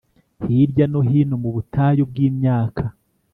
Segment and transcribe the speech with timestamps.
[0.45, 2.83] hirya no hino mu butayu bwimyaka.